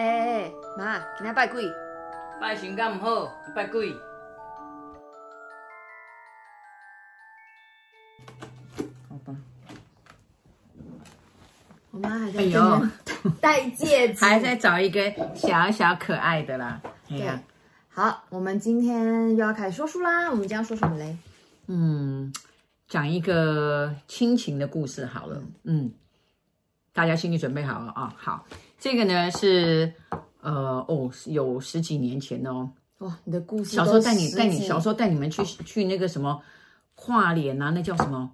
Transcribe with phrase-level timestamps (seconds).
[0.00, 1.70] 哎妈，今天拜鬼？
[2.40, 3.94] 拜神敢唔好，拜鬼。
[9.10, 9.36] 好吧。
[11.90, 12.90] 我妈还在哎，
[13.42, 16.80] 戴戒指，还在找一个小小可爱的啦。
[17.10, 17.38] 哎对呀，
[17.90, 20.30] 好，我们今天又要开始说书啦。
[20.30, 21.14] 我们今天要说什么嘞？
[21.66, 22.32] 嗯，
[22.88, 25.42] 讲一个亲情的故事好了。
[25.64, 25.92] 嗯，
[26.94, 28.14] 大家心里准备好了啊？
[28.16, 28.46] 好，
[28.80, 29.92] 这个呢是
[30.40, 32.70] 呃哦，有十几年前哦。
[32.98, 36.42] 哇，你的故事小时候带你带你小时候带你们去去那个什么
[36.94, 38.32] 跨年啊，那叫什么？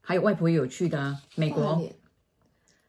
[0.00, 1.82] 还有外婆也有去的啊，美国。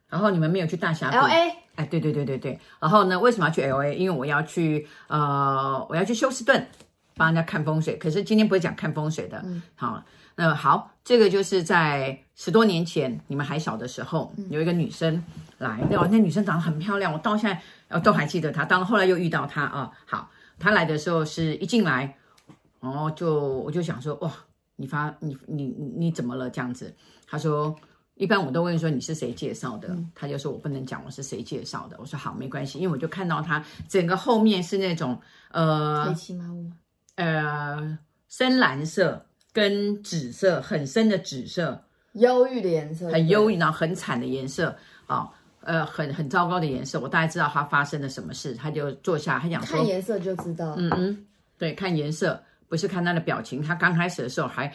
[0.07, 2.59] 然后你们没有去大峡谷 L A，哎，对对对对对。
[2.79, 3.93] 然后呢，为什么要去 L A？
[3.95, 6.67] 因为我要去呃，我要去休斯顿
[7.15, 7.95] 帮人家看风水。
[7.97, 9.39] 可是今天不是讲看风水的。
[9.45, 10.03] 嗯，好，
[10.35, 15.23] 那好，这个就是在十多年前你们还小的时候，有一个女生
[15.57, 16.07] 来，对吧？
[16.11, 18.63] 那女生长得很漂亮，我到现在呃都还记得她。
[18.63, 19.91] 当然后来又遇到她啊。
[20.05, 22.15] 好，她来的时候是一进来，
[22.79, 24.31] 然后就我就想说，哇，
[24.75, 26.93] 你发你你你你怎么了这样子？
[27.25, 27.75] 她说。
[28.13, 31.95] 一般我都问说你是谁介绍的，嗯、他就说我不能讲我是谁介绍的。
[31.99, 35.19] 我说好，没关系，因为我就看到她整个后面是那种
[35.51, 36.69] 呃黑漆麻乌？
[37.15, 37.97] 呃
[38.27, 41.83] 深蓝色跟紫色很深的紫色，
[42.13, 44.75] 忧郁的颜色，很忧郁，然后很惨的颜色
[45.07, 45.29] 啊、哦，
[45.61, 46.99] 呃很很糟糕的颜色。
[46.99, 51.25] 我大概知道他发生了什么事，他就坐下，他想说看颜色就知道，嗯嗯，
[51.57, 54.71] 对，看颜色不是看他的表情，他刚开始的时候还。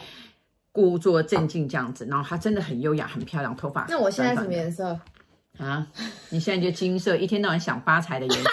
[0.75, 3.85] 故作镇静这样子，然后他真的很优雅，很漂亮，头发。
[3.87, 4.99] 那我现在什么颜色
[5.57, 5.87] 啊？
[6.27, 8.49] 你现在就金色，一天到晚想发财的颜色。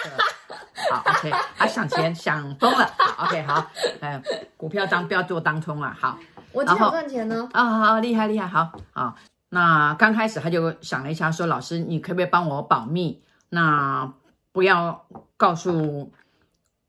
[0.89, 2.85] 好，OK，他想钱 想疯了。
[2.97, 3.69] 好，OK，好，
[4.01, 4.21] 哎，
[4.57, 5.93] 股票当不要做当冲了。
[5.99, 6.17] 好，
[6.51, 7.47] 我只想赚钱呢。
[7.53, 9.15] 啊，好，好，厉害厉害，好啊。
[9.49, 13.21] 那刚开始他就想了一下，说：“老师，你可不可以帮我保密？
[13.49, 14.11] 那
[14.51, 15.05] 不要
[15.37, 16.11] 告诉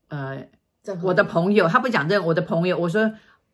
[0.09, 0.45] 呃
[1.01, 3.11] 我的朋友。”他不讲这个，我的朋友，我说。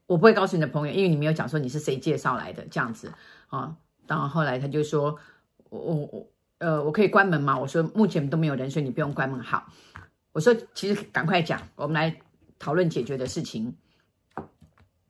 [0.08, 3.14] 我不会告诉你的朋友，因为你没有讲说你是谁介绍来的这样子
[3.48, 3.74] 啊。
[4.08, 5.18] 然后后来他就说，
[5.70, 6.28] 我我我
[6.58, 7.58] 呃，我可以关门吗？
[7.58, 9.40] 我说目前都没有人，所以你不用关门。
[9.40, 9.64] 好，
[10.32, 12.16] 我说其实赶快讲，我们来
[12.58, 13.76] 讨论解决的事情。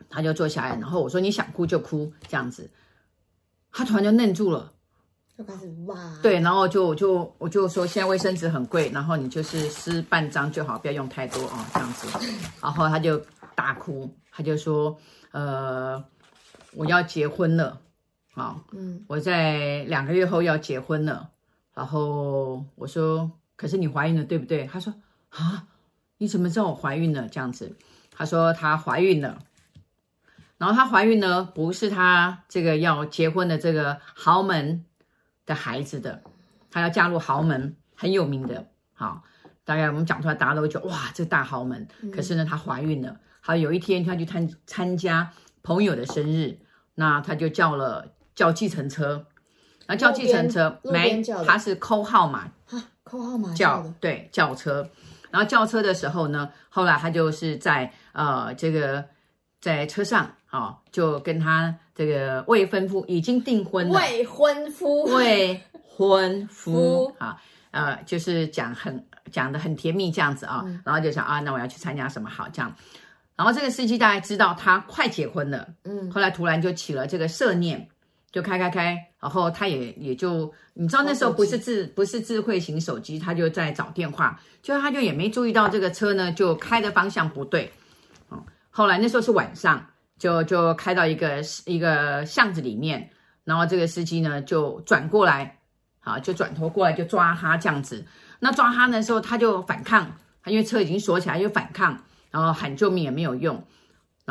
[0.10, 2.70] 他就坐下来，然后我说你想哭就哭这样子。
[3.72, 4.74] 他突然就愣住了，
[5.38, 6.20] 就开始哇。
[6.22, 12.08] 对，然后就我就我就说现在卫生纸很贵，然后你就是撕半张就好，不要用太多哦，这样子。
[12.62, 13.18] 然后他就
[13.56, 14.14] 大哭。
[14.34, 14.98] 他就说
[15.32, 16.04] ：“呃，
[16.74, 17.82] 我要结婚了，
[18.34, 21.30] 好，嗯，我在两个月后要结婚了。
[21.74, 24.66] 然后我说，可是你怀孕了，对不对？
[24.66, 24.94] 他说：
[25.32, 25.68] 啊，
[26.20, 27.28] 你怎么知道我怀孕了？
[27.28, 27.76] 这样子，
[28.12, 29.40] 她说她怀孕了。
[30.58, 34.86] 然后她怀孕呢，不是她这个要结婚的这个豪门
[35.46, 36.22] 的孩子的，
[36.70, 38.68] 她要嫁入豪门，很有名的。
[38.94, 39.24] 好，
[39.66, 41.88] 大概我们讲出来，大家都会觉得哇，这大豪门。
[42.14, 45.34] 可是呢，她怀孕了。”好，有一天她去参参加
[45.64, 46.60] 朋友的生日，
[46.94, 49.26] 那她就叫了叫计程车，
[49.88, 52.52] 然后叫计程车没，她是扣号码，
[53.04, 54.88] 扣号码叫对叫车，
[55.32, 59.04] 然后叫车的时候呢，后来他就是在呃这个
[59.60, 65.04] 在车上啊、哦，就跟他这个未婚夫已经订婚了，未婚夫。
[65.06, 67.42] 未婚夫啊
[67.72, 72.76] 呃就是讲很讲的很甜蜜这样子啊，嗯、然后就想啊，那我要去参加什么好这样。
[73.38, 77.88] 然后这个司机大概知道他快结婚了，嗯，后来突然就起了这个色念，
[78.32, 87.72] 就开开开，然后他也也就，你知道那时候不是智不是智慧型手机，他就在找电话，就他就也没注意到这个车呢，就开的方向不对，
[88.30, 89.86] 嗯，后来那时候是晚上，
[90.18, 93.10] 就就开到一个一个巷子里面，
[93.44, 95.60] 然后这个司机呢就转过来，
[96.00, 98.06] 好，就转头过来就抓他这样子，
[98.40, 102.02] 那抓他的时候他就反抗，他因为车已经锁起来就反抗。
[102.32, 103.62] 然后喊救命也没有用，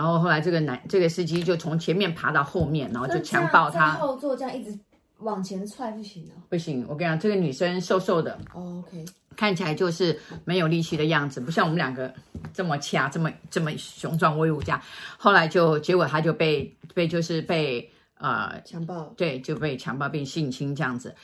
[0.01, 3.91] 然后后来这个男这个司机就从前面爬到后面，然后就强暴她。
[3.97, 4.75] 后座这样一直
[5.19, 6.41] 往前踹不行哦。
[6.49, 9.05] 不行，我跟你讲，这个女生瘦瘦的，哦，OK，
[9.37, 12.11] 看起来就是没有力气的样子，不像我们两个
[12.55, 14.81] 这么掐，这么这么雄壮威武这样。
[15.19, 21.15] 后来就结果他就被被就是被呃强暴，对，就被强暴并性侵这样子。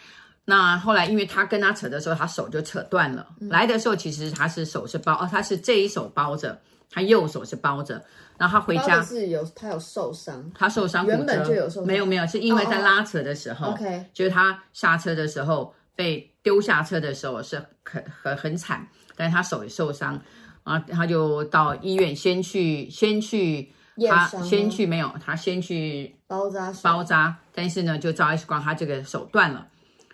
[0.45, 3.27] 那后来，因为他跟他扯的时候，他手就扯断了。
[3.41, 6.61] 嗯、来的时候，其实他是手是包，哦，他是这一手包着，
[6.91, 8.05] 他右手是包着。
[8.39, 18.87] 然后他回家是有他有受伤，他受伤，原本就有受伤，没有没有，是因为在拉扯的时候，OK，、哦、就是他下车的时候被丢下车的时候是很很很惨，
[19.17, 20.21] 但是他手也受伤，
[20.65, 23.73] 啊，他就到医院先去先去
[24.09, 29.69] 他先去没有，他先去包扎包扎，但是呢，就照 X 光，他这个手断了。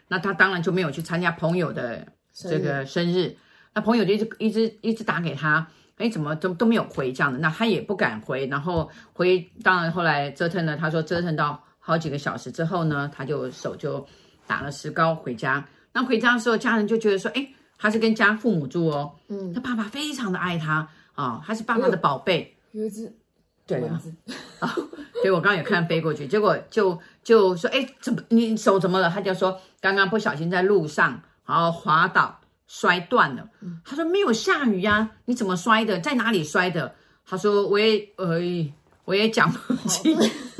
[0.09, 3.35] 那他当然就没有去参加朋友的这个生日，
[3.73, 5.67] 那朋友就一直一直一直打给他，
[6.03, 14.07] 哎，怎么都都没有回这样的，那他也不敢回，然后回，当然后来折腾了，他说折腾到好几个小时之后呢，他就手就
[14.47, 15.65] 打了石膏回家。
[15.93, 22.57] 那回家的时候，家人就觉得说，哎，他是跟家父母住哦，嗯，他爸爸非常的爱他啊，他是爸爸的宝贝。
[22.73, 23.13] 有一只
[23.67, 24.01] 对啊，
[24.59, 24.75] 啊，
[25.23, 29.09] 对我刚刚也看飞过去，结果就就说，哎，怎么你手怎么了？
[29.11, 32.41] 他就说刚刚不小心在路上，然后滑倒
[32.73, 33.47] 摔断了。
[33.85, 36.01] 他说没有下雨呀，你怎么摔的？
[36.01, 36.95] 在哪里摔的？
[37.27, 38.41] 他说我也呃。
[39.05, 40.17] 我也讲不清，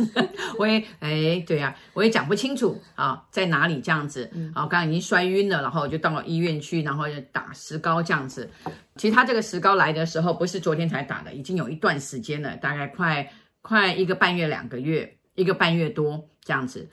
[0.59, 4.67] 我也哎，对呀、啊，我也讲不清楚啊，在哪里这样子啊？
[4.67, 8.51] 刚刚已经摔晕了，然后就到了医院去，然后就打石膏这样子。
[8.97, 13.33] 其实他这个石膏来的时候不是昨天才打的，已经有一段时间了，大概快
[13.63, 16.91] 快一个半月、两个月，一个半月多这样子。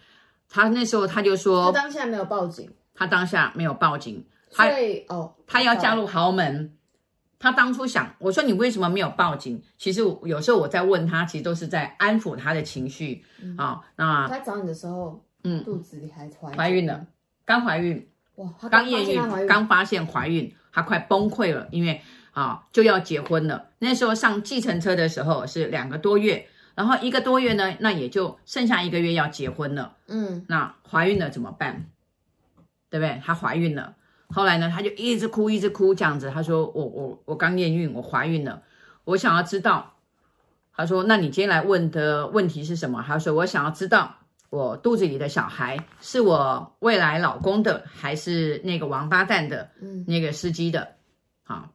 [0.47, 4.69] 他那时候他就说，他当下没有报警，他当下没有报警，他
[5.07, 6.75] 哦，他要嫁入豪门。
[7.41, 9.63] 他当初想，我说你为什么没有报警？
[9.77, 13.23] 其实有时候我在问他，其实都是在安抚他的情绪
[13.57, 13.79] 啊。
[13.95, 17.07] 那他找你的时候，嗯，肚子里还怀怀孕了，
[17.45, 23.69] 刚怀孕，哇，刚验孕，刚发现怀孕，他快崩溃了，因为啊、哦、就要结婚了。
[23.79, 26.45] 那时候上计程车的时候是两个多月，
[26.75, 29.95] 然后一个多月呢，那也就剩下一个月要结婚了。
[30.07, 31.85] 嗯，那怀孕了怎么办？
[32.89, 33.21] 对不对？
[33.23, 33.95] 她怀孕了。
[34.31, 36.29] 后来呢，他就一直哭，一直哭，这样子。
[36.29, 38.61] 他说：“我我我刚验孕，我怀孕了，
[39.03, 39.95] 我想要知道。”
[40.71, 44.15] 他说：“那你今天来问的问题是什么？”他说：“我想要知道，
[44.51, 50.87] 我肚子里的小孩是我未来老公的，还是那个王八蛋的，嗯，那个司机的？”
[51.43, 51.71] 好，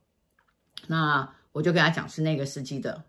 [0.87, 3.03] 那我就跟他讲是那个司机的。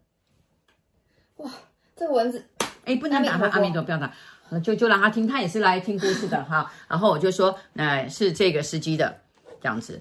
[1.36, 1.52] 哇，
[1.96, 2.44] 这个蚊子，
[2.86, 4.12] 哎，不能打他，阿弥陀，不要打，
[4.64, 6.72] 就就让他听，他也是来听故事的哈。
[6.88, 9.22] 然后我就说：“呃，是这个司机的。”
[9.66, 10.00] 这样子，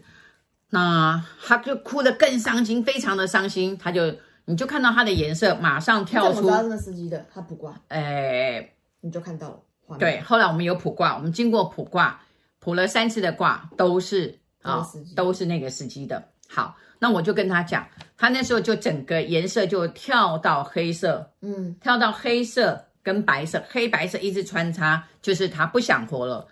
[0.69, 3.79] 那他就哭得更伤心，非常的伤心。
[3.79, 4.15] 他就，
[4.45, 6.51] 你就看到他的颜色马上跳出。
[6.51, 8.71] 那个司机的，他卜卦，哎，
[9.01, 9.97] 你就看到了。
[9.99, 12.21] 对，后来我们有卜卦，我们经过卜卦，
[12.59, 16.23] 卜了三次的卦，都是啊、哦，都是那个司机的。
[16.47, 17.89] 好，那我就跟他讲，
[18.19, 26.47] 他那时候就整个颜色就跳到黑色，嗯，跳到黑色跟白色，黑白色一直穿插，就是他不想活了。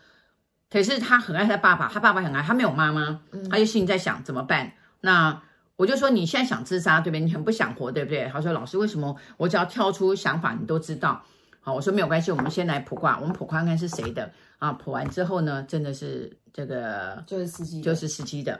[0.73, 3.21] 可是他很爱他爸爸，他爸爸很爱他，没有妈妈，
[3.51, 4.73] 他就心里在想怎么办？
[5.03, 5.43] 那
[5.77, 7.21] 我就说你现在想自杀，对不对？
[7.21, 8.27] 你很不想活，对不对？
[8.33, 11.23] 他说老师，为什么我只要跳出想法，你都知道？
[11.61, 14.73] 好，我说没有关系，我们先来卜卦，我们卜卦看是谁的啊？
[14.73, 18.59] 卜完之后呢，真的是这个就是司机，就是司机的。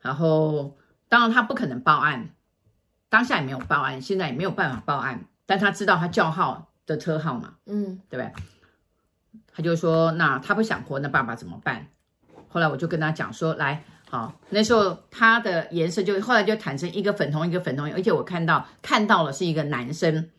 [0.00, 0.76] 然后
[1.08, 2.30] 当然他不可能报案，
[3.08, 8.32] 当下也没有报案，现在也没有办法报案，但他知道他叫号的车号嘛，嗯，对不对？
[9.58, 11.88] 他就说：“那他不想活，那爸爸怎么办？”
[12.46, 20.30] 后来我就跟他讲说：“来，好，那时候他的颜色就后来就产生一个粉红，一个粉红，而且我看到看到了是一个男生，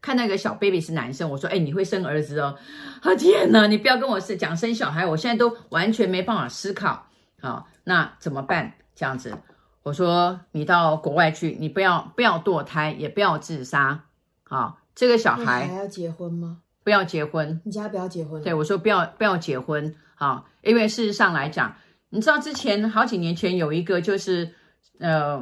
[0.00, 1.28] 看那个小 baby 是男生。
[1.28, 2.56] 我说：‘哎，你会生儿子哦？’
[3.02, 3.66] 啊，天哪！
[3.66, 7.08] 你不要跟我是讲生小孩，我现在都完全没办法思考。
[7.40, 8.74] 好，那怎么办？
[8.94, 9.36] 这样子，
[9.82, 14.04] 我说你到国外去，你不要不要堕胎，也不要自杀。
[14.44, 16.58] 好，这个小孩还要结婚吗？”
[16.88, 18.42] 不要结婚，你家不要结婚。
[18.42, 19.94] 对，我说不要不要结婚。
[20.14, 21.76] 啊，因为事实上来讲，
[22.08, 24.50] 你知道之前好几年前有一个就是，
[24.98, 25.38] 呃，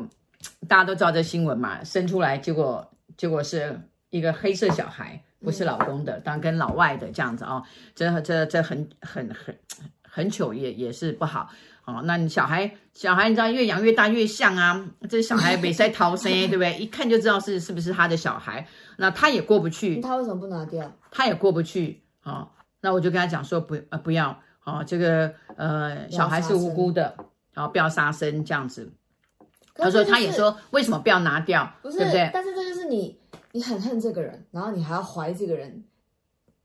[0.67, 7.62] 大家都知道这新闻嘛，生出来结果结果是一个黑色小孩，不是老公的，当然跟老外的这样子啊，
[7.94, 9.56] 这这这很很很
[10.17, 11.51] 很糗，也也是不好。
[11.85, 16.75] 哦，那你小孩小孩，你知道越养越大越像啊，这小孩没在逃生， 对不对？
[16.79, 20.01] 一看就知道是是不是他的小孩，那他也过不去。
[20.01, 20.91] 他为什么不拿掉？
[21.11, 22.03] 他也过不去。
[22.25, 22.49] 哦，
[22.81, 27.15] 那我就跟他讲说不呃不要，哦这个呃小孩是无辜的，
[27.53, 28.91] 然后不要杀生这样子。
[29.75, 32.31] 他说他也说为什么不要拿掉，对不对？
[32.32, 33.20] 但是这就是你
[33.53, 35.85] 你很恨这个人，然后你还要怀这个人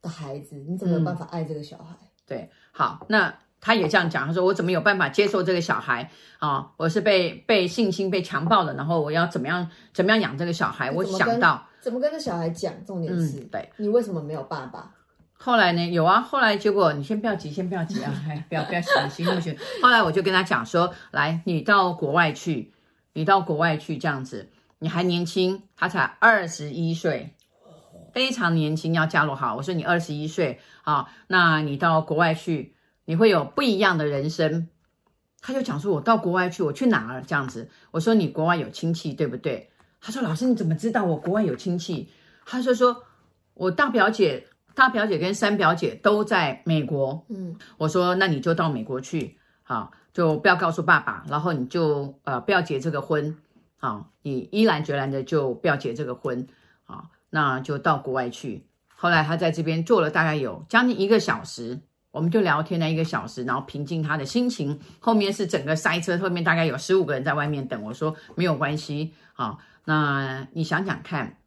[0.01, 1.95] 的孩子，你怎么有办法爱这个小孩？
[2.01, 3.33] 嗯、对，好那。
[3.63, 6.09] 他也这样讲，他说我怎么有办法接受这个小孩
[6.39, 6.71] 啊？
[6.77, 10.89] 我是被被性侵、被强暴了，然后我要怎么样怎么样养这个小孩？
[10.89, 14.91] 我想到怎么跟这小孩讲，重点是，嗯、对，你为什么没有爸爸？
[15.33, 15.87] 后来呢？
[15.91, 19.55] 有啊，后来结果你先不要急，先不要急啊， 哎，不要不要伤心那么去。
[19.83, 22.73] 后来我就跟他讲说，来，你到国外去，
[23.13, 27.35] 你到国外去这样子，你还年轻，他才二十一岁，
[28.13, 29.55] 非常年轻，要加入好。
[29.55, 32.75] 我说你二十一岁啊，那你到国外去。
[33.05, 34.69] 你会有不一样的人生，
[35.41, 37.21] 他就讲说：“我到国外去，我去哪儿？
[37.23, 42.07] 这样子。”我说：“你国外有亲戚，对不对？”他说：“老师，你怎么知道我国外有亲戚？”
[42.45, 43.03] 他就说
[43.55, 53.35] ：“我大表姐、大表姐跟三表姐都在美国。”嗯，我说：“那你就到美国去好，就不要告诉爸爸，然后你就呃不要结这个婚，
[53.77, 56.47] 好，你毅然决然的就不要结这个婚，
[56.85, 58.67] 啊，那就到国外去。
[58.95, 64.79] 后来他在这边坐了大概有将近一个小时，我们就聊天了一个小时，然后平静他的心情。
[64.99, 67.81] 后面是整个塞车，后面大概有十五个人在外面等。
[67.81, 71.37] 我说没有关系，好，那你想想看，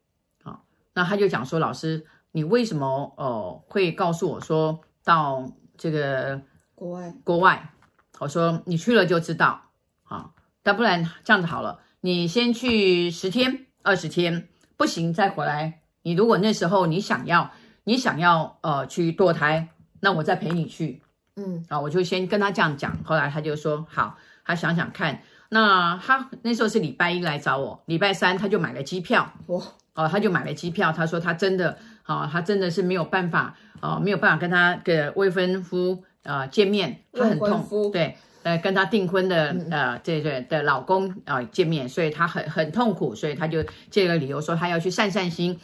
[0.43, 6.41] 好，那他就讲说，老师，你为什么呃会告诉我说到这个
[6.73, 7.71] 国外国外？
[8.19, 9.61] 我说你去了就知道，
[10.03, 15.81] 好，但不然这样子好了，你先去十天、二十天，不行再回来。
[16.03, 17.51] 你如果那时候你想要，
[17.83, 19.67] 你想要呃去堕胎，
[19.99, 21.01] 那我再陪你去，
[21.35, 22.95] 嗯，啊，我就先跟他这样讲。
[23.03, 25.21] 后来他就说好，他想想看。
[25.49, 29.61] 那他那时候是礼拜一来找我，礼拜三他就买了机票，哇，
[29.93, 30.91] 哦，他就买了机票。
[30.91, 36.03] 他说他真的，啊，他真的是没有办法，啊，没有办法跟他的未婚夫。
[36.23, 45.59] 呃，见面他很痛，对，呃，跟她订婚的、嗯、呃，这个的老公啊、呃、见面，所以她很很痛苦，所以她就借个理由说她要去散散心。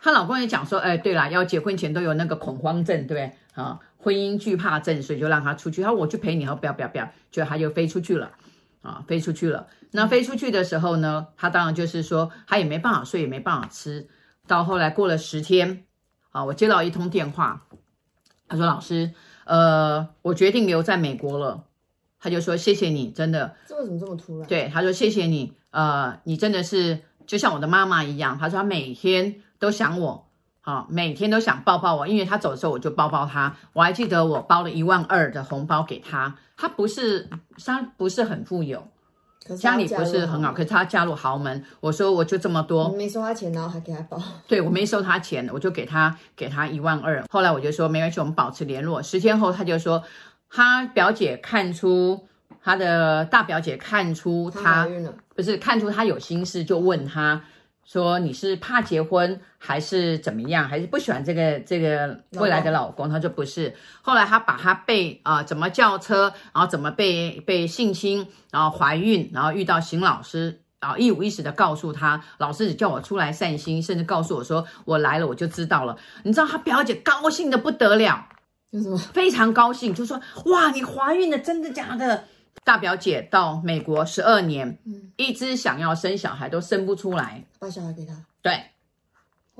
[0.00, 3.32] 她老公也讲说，哎，对了，要结婚前都有那个恐慌症，对不对？
[3.52, 5.82] 啊，婚姻惧怕症，所以就让她出去。
[5.82, 8.30] 她说我去陪你，他说不要不要不要，就她就飞出去了，
[8.80, 9.66] 啊，飞出去了。
[9.90, 14.08] 那飞出去的时候呢，他当然就是说他也没办法睡，也没办法吃。
[14.46, 15.84] 到后来过了十天，
[16.30, 17.66] 啊，我接到一通电话，
[18.48, 19.12] 他说老师。
[19.44, 21.64] 呃，我决定留在美国了。
[22.22, 24.46] 他就说：“谢谢你，真的。”这为什么这么突然？
[24.46, 30.28] 对，他说：“谢谢你，呃，你真的是就像我的妈妈一样。”他说：“他每天都想我，
[30.60, 33.56] 好，每天都想抱抱我，因为他走的时候我就抱抱他。
[33.72, 36.36] 我还记得我包了一万二的红包给他。
[36.56, 37.28] 他不是，
[37.64, 38.86] 他不是很富有。”
[39.58, 41.64] 家里不是很好，可是他嫁入豪门。
[41.80, 44.16] 我说我就这么多，你没收他钱，然后还给他包。
[44.46, 47.24] 对，我没收他钱，我就给他给他一万二。
[47.28, 49.02] 后来我就说没关系，我们保持联络。
[49.02, 50.00] 十天后他就说，
[50.54, 52.28] 他表姐看出
[52.62, 54.88] 他的大表姐看出他，他
[55.34, 57.42] 不是看出他有心事，就问他。
[57.84, 63.08] 说你是怕结婚还是怎么样，还是不喜欢这个这个未来的老公？
[63.08, 63.74] 他说不是。
[64.02, 75.98] 后来他把他被啊、呃、怎么叫车，然后怎么被被性侵，然后怀孕，然后遇到邢老师，然后一五一十的告诉他，老师只叫我出来散心，甚至告诉我说我来了我就知道了。
[76.22, 78.28] 你知道他表姐高兴的不得了，
[78.72, 78.98] 为什么？
[78.98, 82.24] 非常高兴，就说哇你怀孕了，真的假的？
[82.64, 88.14] 大表姐到美国十二年，嗯，一直想要生小孩都生不出来，把小孩给他。
[88.40, 88.62] 对，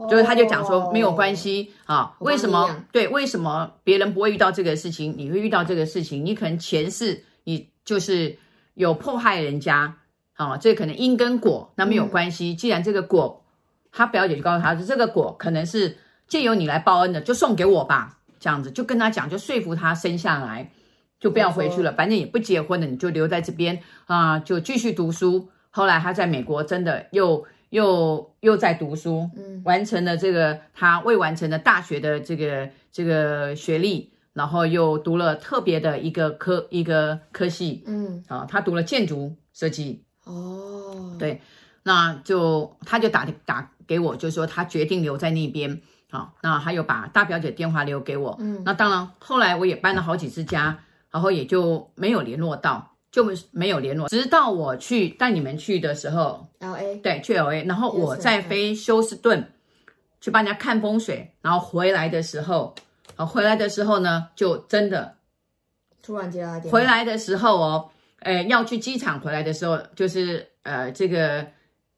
[0.08, 2.84] 就是他就讲说没有关系啊，为什么？
[2.92, 6.24] 对，为什么别人不会遇到这个事情，你会遇到这个事情？
[6.24, 8.38] 你可能前世你就是
[8.74, 9.96] 有迫害人家，
[10.34, 12.54] 啊，这可能因跟果，那没有关系。
[12.54, 13.44] 既然这个果，
[13.90, 20.70] 他表姐就告诉他，这个果可能是借由你来报恩的，就送给我吧，这样子就跟他讲，就说服他生下来。
[21.22, 25.48] 就不要回去了，反正也不结婚了，你就留在这边啊，就继续读书。
[25.70, 40.02] 后来他在美国真的又又又在读书，嗯，完成了这个他未完成的大学的这个这个学历，然后又读了特别的一个科一个科系，嗯，啊，他读了建筑设计。
[40.24, 41.40] 哦，对，
[41.84, 45.80] 那就他就打打给我，就说他决定留在那边。
[46.12, 50.78] 好，那还有把大表姐电话留给我，嗯，那当然后来我也搬了好几次家。
[51.12, 59.52] 然后也就没有联络到，就没有联络，直到我去带你们去的时候，LA，对，去 LA，然后我在飞休斯顿
[60.22, 62.74] 去帮人家看风水，然后回来的时候，
[63.16, 65.14] 啊，回来的时候呢，就真的
[66.02, 67.90] 突然接到电话，回来的时候哦，
[68.20, 71.46] 呃，要去机场回来的时候，就是呃，这个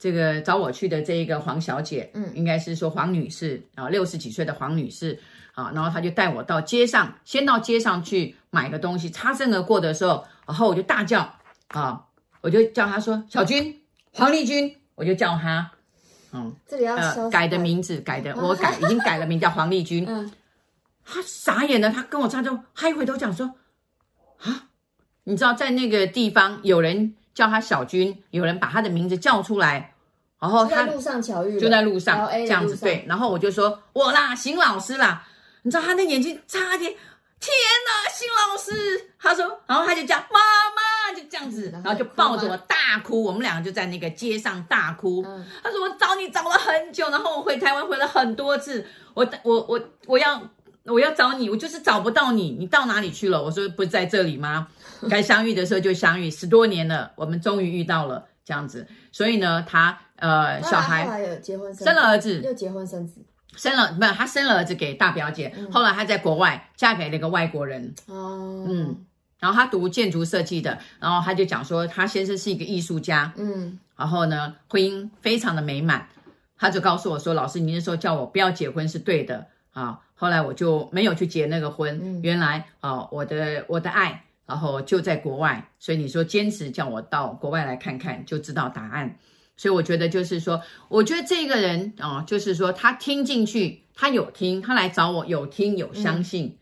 [0.04, 5.18] 这个找我去的这一个黄小姐，嗯，应该是说黄女士啊，六十几岁的黄女士。
[5.54, 9.08] 啊，然后她就带我到街上，先到街上去买个东西。
[9.08, 11.34] 擦身而过的时候，然后我就大叫
[11.68, 12.04] 啊，
[12.42, 13.80] 我就叫她说：“小军，
[14.12, 15.70] 黄丽君。”我就叫她，
[16.32, 20.04] 嗯，这里要呃改的名字，改的 我改已经改了名叫黄丽君。
[20.06, 20.30] 嗯，
[21.02, 23.54] 她傻眼了，她跟我擦就她一回头讲说
[24.44, 24.66] ：“啊，
[25.22, 29.92] 你知道在那个地方有人叫他小军，有人把他的名字叫出来。”
[30.44, 33.02] 然后他在路上巧遇，就在路上这样子对。
[33.08, 35.26] 然后我就说：“我啦，邢老师啦。”
[35.62, 36.92] 你知道他那眼睛差点，
[37.40, 37.50] 天
[37.86, 40.38] 哪，邢老师，他说，然后他就叫妈
[40.76, 45.24] 妈，就这样子，然后就抱着我大哭，我们两个就在那个街上大哭。
[45.26, 48.84] 嗯、他说我找你找了很久，然后我回台湾回了很多次，
[49.14, 50.38] 我我我我要
[50.84, 53.42] 我要找你，我就是找不到你，你到哪里去了？
[53.42, 54.68] 我说不在这里吗？
[55.08, 58.86] 该相遇的时候就相遇，十多年了，我们终于遇到了这样子。
[59.12, 63.20] 所以呢，他呃小孩结婚生，生了儿子，又结婚生子。
[63.56, 64.12] 生了没有？
[64.12, 67.94] 他生了儿子给大表姐，嗯、后来他在国外嫁给了一个外国人。
[68.06, 69.04] 哦，嗯，
[69.38, 76.08] 然后他读建筑设计的，然后他就讲说他先生是一个艺术家，嗯，然后呢婚姻非常的美满，
[76.56, 89.16] 他就告诉我说，老师，你那时候叫我不要结婚是对的啊，后来我就没有去结那个婚，嗯、原来啊我的我的爱，然后就在国外，所以你说坚持叫我到国外来看看，就知道答案。
[89.56, 96.58] 所以我觉得就是说，我觉得这个人啊、哦，就是说他听进去，他有听，他来找我有听有相信，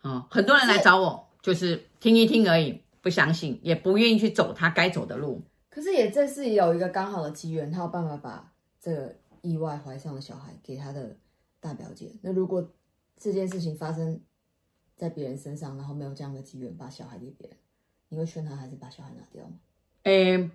[0.00, 5.42] 啊、嗯哦，很多人来找我就是听一听而已，不相信，也不愿意去走他该走的路。
[5.70, 11.16] 可是也正是有一个刚好的机缘，他有办法把这个意外怀上的小孩给他的
[11.58, 12.12] 大表姐。
[12.20, 12.70] 那如果
[13.18, 14.20] 这件事情发生
[14.94, 17.56] 在别人身上，然后没有这样的机缘把小孩给别人，
[18.10, 19.54] 你会劝他还是把小孩拿掉吗？
[20.02, 20.50] 诶。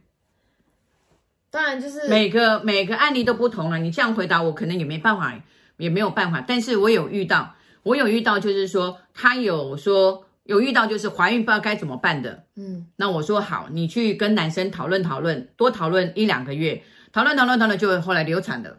[1.51, 3.77] 当然，就是每个每个案例都不同了。
[3.77, 5.37] 你这样回答我，可能也没办法，
[5.75, 6.39] 也没有办法。
[6.39, 12.45] 但是我有遇到，我有遇到，就是说他有说有遇到，就是怀孕不知道该怎么办的。
[12.55, 16.81] 嗯，那我说好，你去跟男生讨论讨论，多讨论一两个月，
[17.11, 18.77] 讨论讨论讨论，就后来流产了。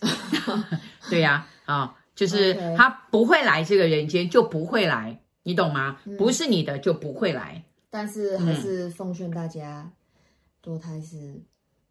[1.10, 5.98] 对呀、啊，啊、哦，就是他不会来这个人间，就不会来，你懂吗？
[6.06, 7.62] 嗯、不是你的就不会来。
[7.90, 9.90] 但是还是奉劝大家，
[10.62, 11.42] 多胎是。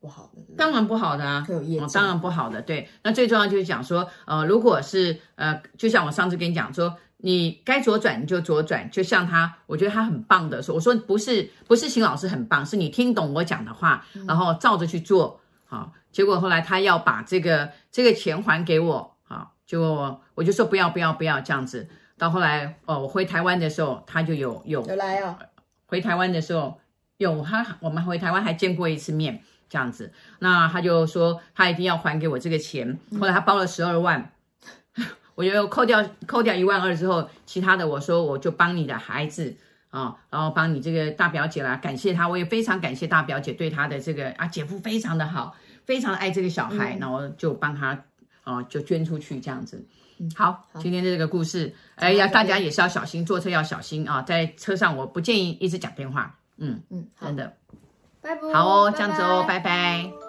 [0.05, 2.61] 不好的，当然不好的啊，哦，当然不好的。
[2.61, 25.35] 对，那最重要就是讲说，呃，如果是呃，就像我上次跟你讲说，你该左转你就左转，就像他，我觉得他很棒的说，我说不是不是秦老师很棒，是你听懂我讲的话，然后照着去做，好、哦，结果后来他要把这个这个钱还给我，好、哦，就我就说不要不要不要这样子，到后来哦，我回台湾的时候，他就有有有来哦，
[25.87, 26.79] 回台湾的时候
[27.17, 29.41] 有他，我们回台湾还见过一次面。
[29.69, 32.97] 这样子，那他就说他一定要还给我这个钱。
[33.19, 34.31] 后来他包了十二万，
[35.35, 39.55] 我就扣掉扣掉一万二之后，其他的我说我就帮你的孩子
[39.89, 45.55] 啊，然后帮你这个大表姐啦，感谢他，我也非常感谢大表姐对他的这个啊姐夫非常的好，
[45.85, 48.03] 非常爱这个小孩，然后就帮他
[48.43, 49.85] 啊就捐出去这样子。
[50.33, 57.53] 好，今天的这个故事，哎呀，大家也是要小心，坐车要小心啊，在车上我不建议一直讲电话，嗯嗯，真的。
[58.25, 59.59] 拜拜，好哦，这样子哦，拜拜。
[59.59, 60.24] 拜拜。